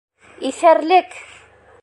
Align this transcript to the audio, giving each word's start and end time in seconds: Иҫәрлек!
Иҫәрлек! 0.49 1.15